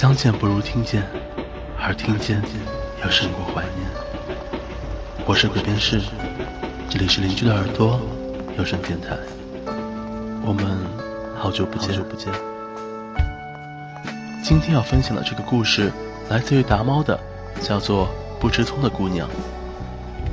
[0.00, 1.06] 相见不如听见，
[1.78, 2.42] 而听见
[3.04, 3.86] 又胜过怀念。
[5.26, 6.00] 我是鬼边士，
[6.88, 8.00] 这里是邻居的耳朵
[8.56, 9.14] 有声电台。
[10.42, 10.78] 我们
[11.38, 12.32] 好久不见，好久不见。
[14.42, 15.92] 今天要分享的这个故事
[16.30, 17.20] 来自于达猫的，
[17.60, 18.06] 叫做
[18.40, 19.28] 《不吃葱的姑娘》。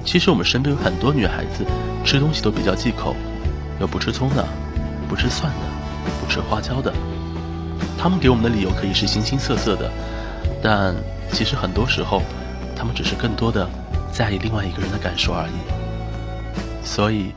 [0.06, 1.66] 其实我们身边有很多女孩子
[2.06, 3.14] 吃东西都比较忌口，
[3.82, 4.48] 有不吃葱的，
[5.10, 5.68] 不吃蒜的，
[6.22, 6.94] 不吃花椒的。
[7.98, 9.92] 他们给我们的理由可以是形形色色的，
[10.62, 10.96] 但
[11.32, 12.22] 其实很多时候，
[12.76, 13.68] 他们只是更多的
[14.12, 16.86] 在意另外一个人的感受而已。
[16.86, 17.34] 所以，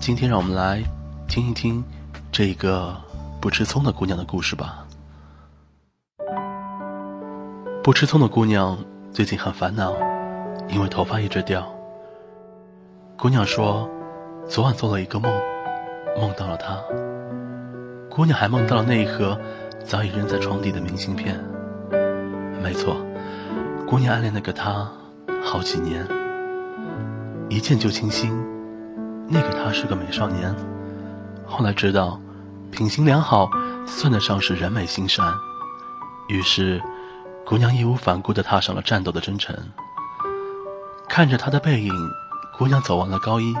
[0.00, 0.82] 今天让我们来
[1.28, 1.82] 听一听
[2.30, 2.94] 这个
[3.40, 4.84] 不吃葱的姑娘的故事吧。
[7.82, 8.76] 不吃葱的姑娘
[9.12, 9.94] 最近很烦恼，
[10.68, 11.66] 因为头发一直掉。
[13.16, 13.88] 姑娘说，
[14.48, 15.32] 昨晚做了一个梦，
[16.18, 16.78] 梦到了他。
[18.10, 19.38] 姑娘还梦到了那一盒。
[19.90, 21.36] 早已扔在床底的明信片。
[22.62, 23.04] 没错，
[23.88, 24.88] 姑娘暗恋那个他
[25.42, 26.06] 好几年，
[27.48, 28.30] 一见就倾心。
[29.26, 30.54] 那个他是个美少年，
[31.44, 32.20] 后来知道
[32.70, 33.50] 品行良好
[33.84, 35.26] 算得上是人美心善。
[36.28, 36.80] 于是，
[37.44, 39.52] 姑娘义无反顾地踏上了战斗的征程。
[41.08, 41.92] 看着他的背影，
[42.56, 43.52] 姑娘走完了高一；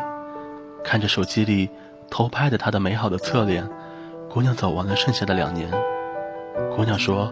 [0.84, 1.68] 看着手机里
[2.08, 3.68] 偷拍的他的美好的侧脸，
[4.28, 5.68] 姑娘走完了剩下的两年。
[6.80, 7.30] 姑娘说：“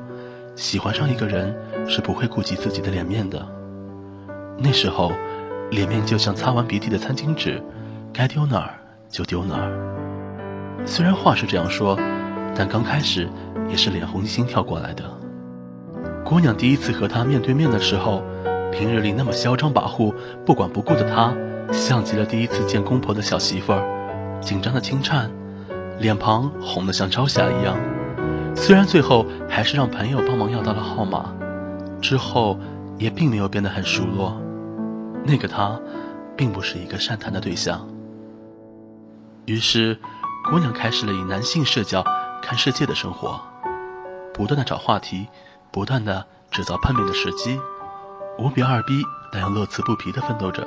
[0.57, 1.57] 喜欢上一个人
[1.89, 3.49] 是不会顾及自己的脸面的。
[4.59, 5.11] 那时候，
[5.71, 7.59] 脸面就像擦完鼻涕的餐巾纸，
[8.13, 8.75] 该丢哪儿
[9.09, 10.85] 就丢哪儿。
[10.85, 11.99] 虽然话是这样说，
[12.55, 13.27] 但刚开始
[13.71, 15.03] 也是脸红心跳过来的。
[16.27, 18.23] 姑娘第一次和他面对面的时候，
[18.71, 20.13] 平日里那么嚣张跋扈、
[20.45, 21.33] 不管不顾的他，
[21.73, 23.83] 像极了第一次见公婆的小媳妇儿，
[24.43, 25.31] 紧张的轻颤，
[26.01, 27.75] 脸庞红得像朝霞一样。”
[28.61, 31.33] 虽然最后还是让朋友帮忙要到了号码，
[32.03, 32.59] 之后
[32.99, 34.37] 也并没有变得很熟络。
[35.25, 35.81] 那个他，
[36.37, 37.89] 并不是一个善谈的对象。
[39.47, 39.97] 于是，
[40.51, 42.05] 姑娘开始了以男性视角
[42.43, 43.41] 看世界的生活，
[44.35, 45.29] 不断的找话题，
[45.71, 47.59] 不断的制造碰面的时机，
[48.39, 49.03] 无比二逼
[49.33, 50.67] 但又乐此不疲的奋斗着，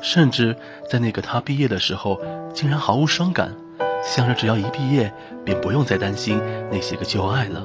[0.00, 0.56] 甚至
[0.90, 2.18] 在那个他毕业的时候，
[2.52, 3.54] 竟然毫无伤感。
[4.04, 5.14] 想着只要一毕业，
[5.44, 6.40] 便不用再担心
[6.72, 7.62] 那些个旧爱了，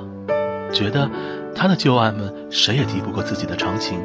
[0.73, 1.09] 觉得
[1.55, 3.99] 他的旧爱们谁也敌不过自己的长情。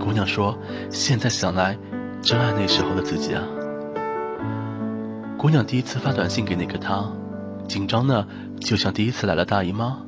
[0.00, 0.56] 姑娘说
[0.90, 1.78] ：“现在想来，
[2.22, 3.44] 真爱那时候的自己啊。”
[5.36, 7.04] 姑娘第一次发短信给那个他，
[7.68, 8.26] 紧张的
[8.58, 9.98] 就像第一次来了大姨妈。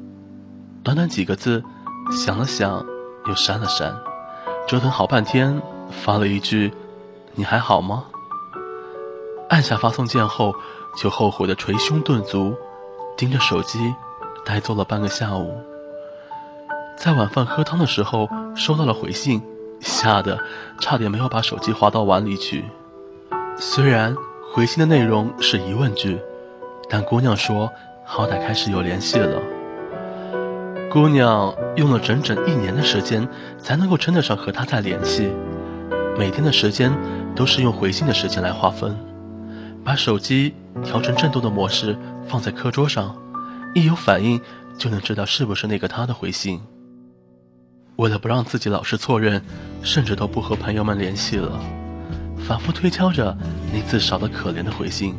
[0.82, 1.62] 短短几个字，
[2.10, 2.82] 想了想，
[3.28, 3.94] 又删了删，
[4.66, 6.72] 折腾好半天，发了一句
[7.36, 8.04] ：“你还好吗？”
[9.50, 10.54] 按下发送键后。
[10.96, 12.56] 就后悔的捶胸顿足，
[13.20, 13.94] 盯着手机，
[14.46, 15.52] 呆坐了半个下午。
[16.96, 18.26] 在晚饭喝汤的时候
[18.56, 19.42] 收到了回信，
[19.78, 20.38] 吓得
[20.80, 22.64] 差点没有把手机划到碗里去。
[23.58, 24.16] 虽然
[24.54, 26.18] 回信的内容是疑问句，
[26.88, 27.70] 但姑娘说
[28.06, 29.38] 好歹开始有联系了。
[30.90, 33.28] 姑娘用了整整一年的时间
[33.58, 35.30] 才能够称得上和他再联系，
[36.16, 36.90] 每天的时间
[37.36, 38.96] 都是用回信的时间来划分。
[39.84, 40.54] 把手机
[40.84, 41.98] 调成震动的模式，
[42.28, 43.16] 放在课桌上，
[43.74, 44.40] 一有反应
[44.78, 46.60] 就能知道是不是那个他的回信。
[47.96, 49.42] 为了不让自己老是错认，
[49.82, 51.60] 甚至都不和朋友们联系了，
[52.46, 53.36] 反复推敲着
[53.72, 55.14] 那字少的可怜的回信。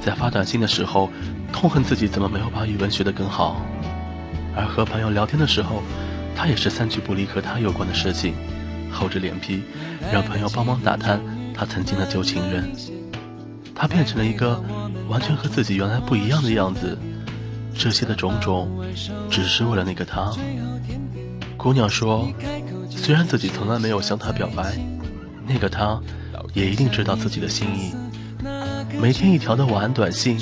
[0.00, 1.10] 在发短信的时候，
[1.52, 3.56] 痛恨自己怎么没有把语文学得更好；
[4.56, 5.82] 而和朋友聊天的时候，
[6.36, 8.34] 他也是三句不离和他有关的事情，
[8.90, 9.62] 厚着脸皮
[10.12, 11.20] 让朋友帮忙打探
[11.52, 12.70] 他曾经的旧情人。
[13.74, 14.62] 他变成了一个
[15.08, 16.96] 完全和自己原来不一样的样子，
[17.76, 18.84] 这些的种种，
[19.28, 20.32] 只是为了那个他。
[21.56, 22.32] 姑娘说，
[22.88, 24.78] 虽然自己从来没有向他表白，
[25.46, 26.00] 那个他，
[26.52, 27.92] 也一定知道自己的心意。
[29.00, 30.38] 每天一条的晚安短信，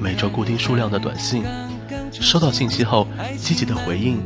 [0.00, 1.44] 每周固定数量的短信，
[2.12, 3.06] 收到信息后
[3.36, 4.22] 积极的回应，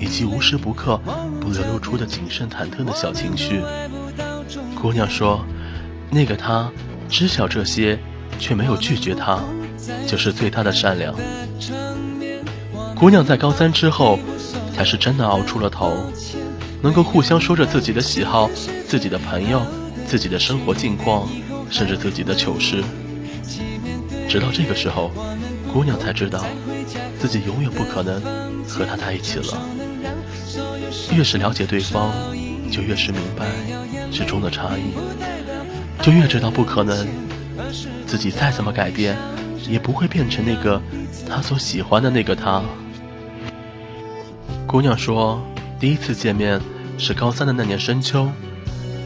[0.00, 0.96] 以及无时不刻
[1.40, 3.60] 不流露出的谨慎忐忑的小情绪。
[4.80, 5.44] 姑娘说，
[6.10, 6.70] 那个他。
[7.10, 7.98] 知晓这些，
[8.38, 9.40] 却没有拒绝他，
[10.06, 11.14] 就是最大的善良。
[12.94, 14.18] 姑娘在高三之后，
[14.74, 15.92] 才是真的熬出了头，
[16.80, 18.48] 能够互相说着自己的喜好、
[18.86, 19.60] 自己的朋友、
[20.06, 21.28] 自己的生活近况，
[21.68, 22.82] 甚至自己的糗事。
[24.28, 25.10] 直到这个时候，
[25.72, 26.44] 姑娘才知道，
[27.18, 28.22] 自己永远不可能
[28.68, 29.60] 和他在一起了。
[31.12, 32.12] 越是了解对方，
[32.70, 33.46] 就越是明白
[34.12, 34.94] 之中的差异。
[36.02, 37.06] 就越知道不可能，
[38.06, 39.16] 自己再怎么改变，
[39.68, 40.80] 也不会变成那个
[41.28, 42.62] 他所喜欢的那个他。
[44.66, 45.42] 姑娘说，
[45.78, 46.58] 第一次见面
[46.96, 48.28] 是高三的那年深秋，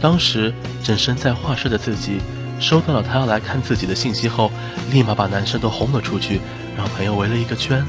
[0.01, 0.55] 当时
[0.85, 2.19] 正身在画室的自己，
[2.61, 4.53] 收到了他要来看自己的信息后，
[4.93, 6.41] 立马把男生都轰了出去，
[6.77, 7.85] 让朋友围了一个圈，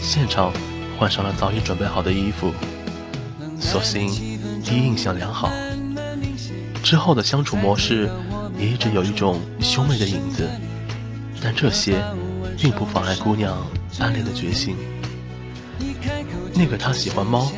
[0.00, 0.50] 现场
[0.98, 2.54] 换上了早已准备好的衣服。
[3.60, 4.08] 所幸
[4.62, 5.50] 第一印象良好，
[6.82, 8.08] 之后的相处模式
[8.58, 10.48] 也一直有一种兄妹的影子，
[11.42, 12.02] 但这些
[12.56, 13.66] 并不妨碍姑娘
[13.98, 14.76] 暗恋的决心。
[16.54, 17.52] 那个他喜欢猫，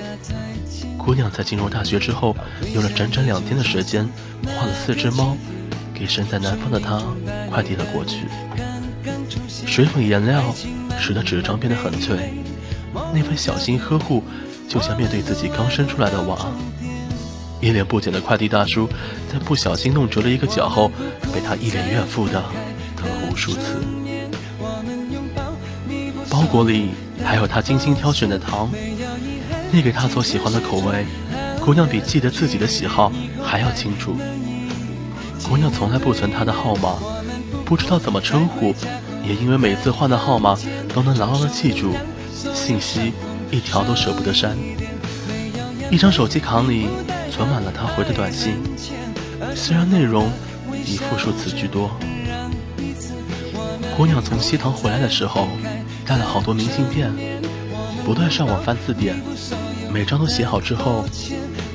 [0.97, 2.37] 姑娘在进入大学之后，
[2.75, 4.09] 用了整整两天的时间，
[4.45, 5.37] 画了四只猫，
[5.95, 7.01] 给身在南方的他
[7.49, 8.27] 快递了过去。
[9.67, 10.55] 水粉颜料
[10.99, 12.35] 使得纸张变得很脆，
[13.15, 14.25] 那份小心呵护，
[14.69, 16.37] 就像面对自己刚生出来的娃。
[17.61, 18.89] 一脸不解的快递大叔，
[19.33, 20.91] 在不小心弄折了一个角后，
[21.33, 22.43] 被他一脸怨妇的
[22.97, 23.83] 疼了无数次。
[26.31, 26.91] 包裹里
[27.25, 28.71] 还有他精心挑选的糖。
[29.71, 31.05] 那给他所喜欢的口味，
[31.61, 33.13] 姑娘比记得自己的喜好
[33.43, 34.17] 还要清楚。
[35.43, 36.97] 姑娘从来不存他的号码，
[37.67, 38.75] 不知道怎么称呼，
[39.27, 40.57] 也因为每次换的号码
[40.95, 41.95] 都能牢牢的记住，
[42.55, 43.13] 信息
[43.51, 44.57] 一条都舍不得删。
[45.91, 46.87] 一张手机卡里
[47.31, 48.55] 存满了他回的短信，
[49.55, 50.31] 虽然内容
[50.85, 51.91] 以复数词居多。
[53.97, 55.49] 姑娘从西塘回来的时候，
[56.07, 57.13] 带了好多明信片。
[58.05, 59.21] 不断上网翻字典，
[59.93, 61.05] 每张都写好之后，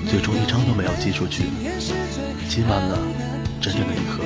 [0.09, 1.43] 最终一张都没有寄出去，
[2.49, 2.97] 积满了
[3.61, 4.23] 整整的一盒。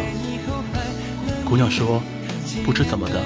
[1.43, 2.01] 姑娘说
[2.63, 3.21] ：“不知怎么的，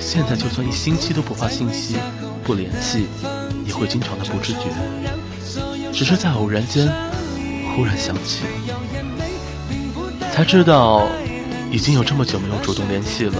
[0.00, 1.96] 现在就算一星期都不发信息、
[2.42, 3.06] 不联系，
[3.64, 4.60] 也会经常的不知觉。
[5.92, 6.90] 只是在偶然间
[7.74, 8.44] 忽然想起，
[10.32, 11.08] 才知道
[11.70, 13.34] 已经有这么久没有主动联系了，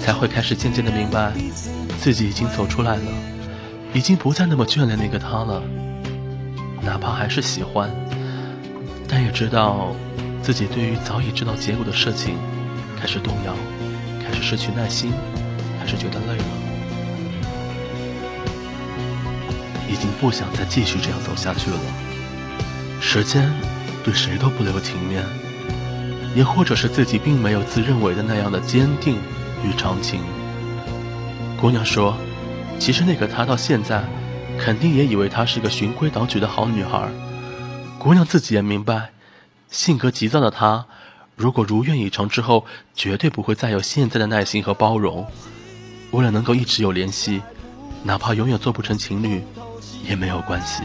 [0.00, 1.32] 才会开始渐渐的明白，
[2.00, 3.02] 自己已经走出来了。”
[3.94, 5.62] 已经不再那么眷恋那个他了，
[6.82, 7.90] 哪怕还是喜欢，
[9.08, 9.96] 但也知道
[10.42, 12.36] 自己对于早已知道结果的事情
[13.00, 13.54] 开始动摇，
[14.22, 15.10] 开始失去耐心，
[15.80, 16.44] 开始觉得累了，
[19.90, 21.78] 已经不想再继续这样走下去了。
[23.10, 23.50] 时间
[24.04, 25.24] 对谁都不留情面，
[26.34, 29.16] 也或者是自己并没有自认为的那样的坚定
[29.64, 30.20] 与长情。
[31.58, 32.14] 姑娘说。
[32.78, 34.04] 其实那个他到现在，
[34.58, 37.08] 肯定也以为她是个循规蹈矩的好女孩。
[37.98, 39.10] 姑娘自己也明白，
[39.70, 40.84] 性格急躁的她，
[41.34, 45.26] 如果如愿以偿之后，绝对不会再有现在的耐心和包容。
[46.10, 47.40] 为了能够一直有联系，
[48.04, 49.42] 哪怕永远做不成情侣，
[50.06, 50.82] 也没有关系。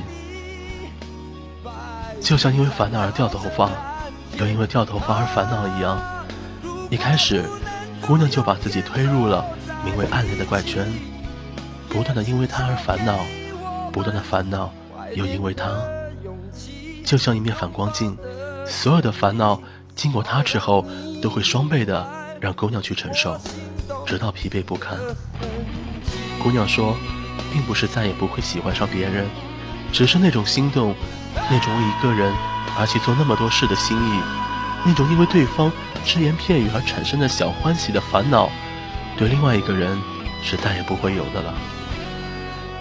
[2.24, 3.70] 就像因为烦恼而掉头发，
[4.40, 6.00] 又因为掉头发而烦恼一样。
[6.90, 7.44] 一开始，
[8.02, 9.46] 姑娘就把自己推入了
[9.84, 10.88] 名为暗恋的怪圈。
[11.90, 13.20] 不断的因为他而烦恼，
[13.92, 14.74] 不断的烦恼
[15.14, 15.70] 又因为他，
[17.06, 18.18] 就像一面反光镜，
[18.66, 19.62] 所有的烦恼
[19.94, 20.86] 经过他之后，
[21.22, 22.08] 都会双倍的
[22.40, 23.38] 让姑娘去承受，
[24.08, 24.98] 直到疲惫不堪。
[26.42, 26.96] 姑娘说，
[27.52, 29.28] 并不是再也不会喜欢上别人，
[29.94, 30.96] 只是那种心动，
[31.50, 32.34] 那种为一个人
[32.78, 34.20] 而去做那么多事的心意，
[34.84, 35.72] 那种因为对方
[36.04, 38.50] 只言片语而产生的小欢喜的烦恼，
[39.18, 39.96] 对另外一个人
[40.42, 41.54] 是再也不会有的了。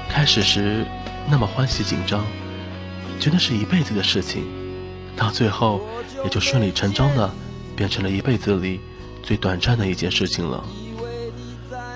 [0.08, 0.86] 开始时
[1.30, 2.24] 那么欢喜紧张，
[3.20, 4.44] 觉得是一辈子的事情，
[5.14, 5.86] 到最后
[6.24, 7.30] 也就顺理成章的
[7.76, 8.80] 变成了一辈子里
[9.22, 10.64] 最短暂的一件事情了。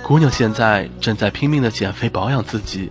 [0.02, 2.90] 姑娘现在正在拼命的减肥保养自己，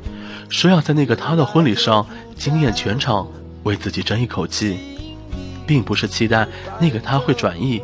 [0.49, 2.05] 说要在那个他的婚礼上
[2.37, 3.27] 惊艳全场，
[3.63, 4.77] 为自己争一口气，
[5.65, 6.47] 并不是期待
[6.79, 7.81] 那个他会转意，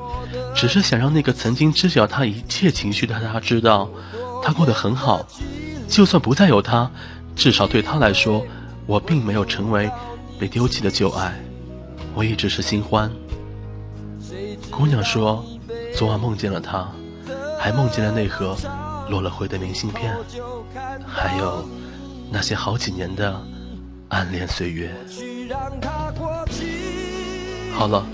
[0.55, 3.89] 只是想让那个曾经知晓他一切情绪的他知道，
[4.43, 5.25] 他过得很好，
[5.87, 6.89] 就算不再有他。
[7.33, 8.45] 至少对他来说，
[8.85, 9.89] 我并没有成为
[10.37, 11.33] 被丢弃的旧爱，
[12.13, 13.09] 我一直是新欢。
[14.69, 15.43] 姑娘说，
[15.95, 16.91] 昨晚梦见了他，
[17.57, 18.55] 还梦见了那盒
[19.09, 20.15] 落了灰的明信片，
[21.07, 21.65] 还有
[22.33, 23.39] 那些好几年的
[24.07, 24.89] 暗恋岁月。
[27.73, 28.05] 好了，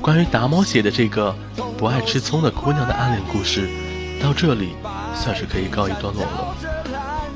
[0.00, 1.34] 关于达猫写的这个
[1.76, 3.68] 不爱吃葱的姑娘的暗恋故事，
[4.22, 4.70] 到这里
[5.14, 6.56] 算是可以告一段落了。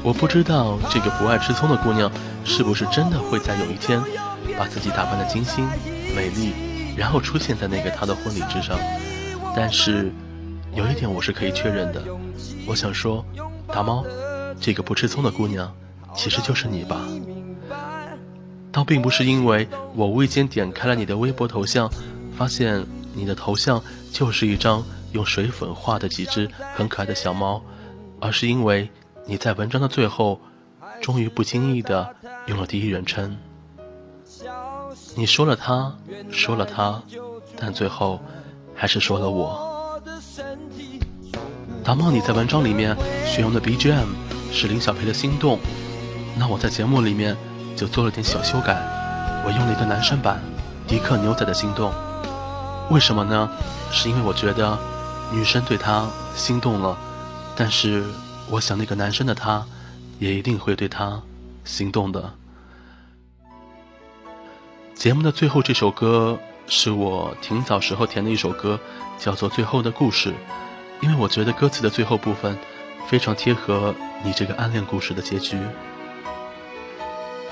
[0.02, 2.10] 我不知道这个不爱吃葱的姑娘
[2.42, 4.00] 是不是真的会在有一天
[4.56, 5.66] 把自己打扮的精心、
[6.16, 6.54] 美丽，
[6.96, 8.78] 然后出现在那个她的婚礼之上。
[9.54, 10.10] 但是
[10.74, 12.02] 有一点我是可以确认的，
[12.66, 13.24] 我想说，
[13.66, 14.04] 达猫，
[14.58, 15.70] 这个不吃葱的姑娘
[16.18, 17.00] 其实就是你吧？
[18.70, 21.88] 倒并不是因为我无意间点开了你的微博头像，
[22.36, 22.84] 发现
[23.14, 23.82] 你的头像
[24.12, 27.62] 就是一张用水粉画的几只很可爱的小猫，
[28.20, 28.90] 而是因为。
[29.30, 30.40] 你在文章的最后
[31.02, 33.36] 终于不经意的用了第一人称。
[35.14, 35.94] 你说了他，
[36.30, 37.02] 说了他，
[37.54, 38.18] 但最后
[38.74, 40.00] 还是说了我。
[41.84, 42.96] 达茂，你在文章里面
[43.26, 44.06] 选用的 BGM
[44.50, 45.58] 是林小培的心动，
[46.38, 47.36] 那我在节目里面
[47.76, 48.74] 就做了点小修改，
[49.44, 50.40] 我用了一个男生版，
[50.86, 51.92] 迪克牛仔的心动。
[52.90, 53.50] 为什么呢？
[53.90, 54.78] 是因为我觉得
[55.32, 56.96] 女生对他心动了，
[57.56, 58.04] 但是
[58.48, 59.66] 我想那个男生的他，
[60.20, 61.20] 也一定会对他
[61.64, 62.32] 心动的。
[64.94, 68.78] 节目的最后这首歌是我挺早时候填的一首歌，
[69.18, 70.30] 叫做《最后的故事》，
[71.00, 72.56] 因为我觉得歌词的最后部分
[73.08, 73.92] 非常贴合
[74.22, 75.58] 你这个暗恋故事的结局。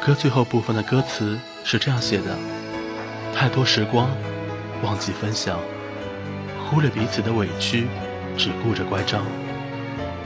[0.00, 2.37] 歌最后部分的歌词是这样写的：
[3.35, 4.09] 太多时光。
[4.83, 5.59] 忘记分享，
[6.69, 7.88] 忽略彼此的委屈，
[8.37, 9.25] 只顾着乖张。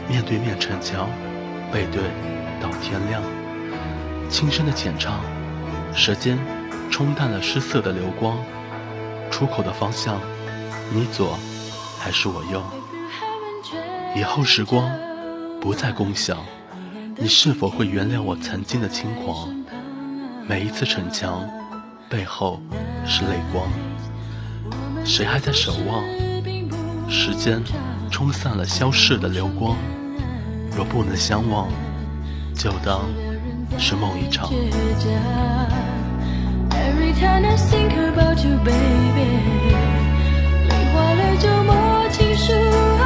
[0.09, 1.09] 面对面逞强，
[1.73, 2.03] 背对
[2.61, 3.23] 到天亮。
[4.29, 5.21] 轻声的浅唱，
[5.95, 6.37] 舌尖
[6.91, 8.37] 冲淡了失色的流光。
[9.31, 10.21] 出口的方向，
[10.93, 11.39] 你左
[11.99, 12.63] 还是我右？
[14.17, 14.91] 以后时光
[15.61, 16.45] 不再共享，
[17.17, 19.49] 你是否会原谅我曾经的轻狂？
[20.51, 21.49] 每一次逞强，
[22.09, 22.61] 背后
[23.07, 23.71] 是泪光。
[25.05, 26.03] 谁还在守望？
[27.09, 27.63] 时间
[28.11, 29.77] 冲散了消逝的流光。
[30.75, 31.69] 若不能相忘，
[32.53, 33.03] 就当
[33.79, 34.51] 是梦一场。
[34.51, 34.67] 泪
[40.93, 43.00] 花了就莫情书。